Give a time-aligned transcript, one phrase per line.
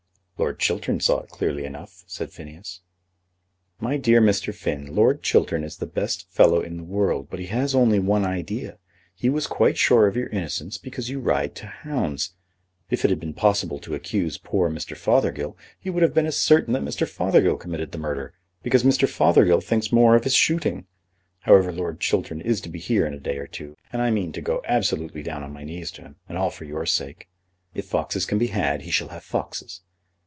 [0.37, 2.81] "Lord Chiltern saw it clearly enough," said Phineas.
[3.79, 4.51] "My dear Mr.
[4.51, 8.25] Finn, Lord Chiltern is the best fellow in the world, but he has only one
[8.25, 8.79] idea.
[9.13, 12.33] He was quite sure of your innocence because you ride to hounds.
[12.89, 14.97] If it had been found possible to accuse poor Mr.
[14.97, 17.07] Fothergill, he would have been as certain that Mr.
[17.07, 18.33] Fothergill committed the murder,
[18.63, 19.07] because Mr.
[19.07, 20.87] Fothergill thinks more of his shooting.
[21.41, 24.31] However, Lord Chiltern is to be here in a day or two, and I mean
[24.31, 27.29] to go absolutely down on my knees to him, and all for your sake.
[27.75, 29.81] If foxes can be had, he shall have foxes.